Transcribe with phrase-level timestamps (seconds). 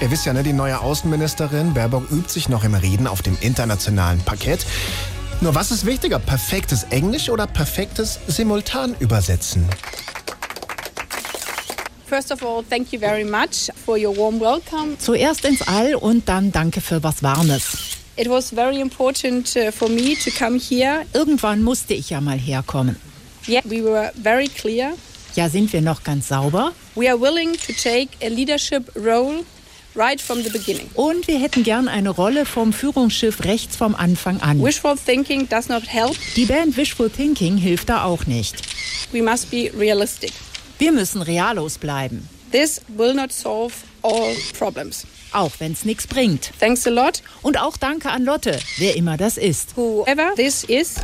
[0.00, 3.36] Ihr wisst ja, ne, die neue Außenministerin Baerbock übt sich noch im Reden auf dem
[3.40, 4.64] internationalen Parkett.
[5.40, 9.68] Nur was ist wichtiger, perfektes Englisch oder perfektes Simultanübersetzen?
[12.06, 14.96] First of all, thank you very much for your warm welcome.
[14.98, 17.96] Zuerst ins All und dann danke für was Warmes.
[18.16, 21.06] It was very important uh, for me to come here.
[21.12, 22.96] Irgendwann musste ich ja mal herkommen.
[23.48, 24.92] Yeah, we were very clear.
[25.34, 26.72] Ja, sind wir noch ganz sauber?
[26.94, 29.44] We are willing to take a leadership role
[29.98, 30.88] right from the beginning.
[30.94, 34.62] Und wir hätten gern eine Rolle vom Führungsschiff rechts vom Anfang an.
[34.62, 36.16] Wishful thinking does not help.
[36.36, 38.56] Die Band Wishful Thinking hilft da auch nicht.
[39.12, 40.32] We must be realistic.
[40.78, 42.28] Wir müssen realos bleiben.
[42.52, 45.06] This will not solve all problems.
[45.32, 46.52] Auch wenn es nichts bringt.
[46.58, 47.22] Thanks a lot.
[47.42, 49.76] Und auch danke an Lotte, wer immer das ist.
[49.76, 50.94] Whoever this is.